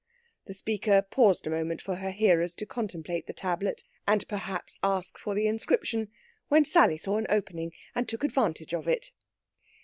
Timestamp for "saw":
6.97-7.17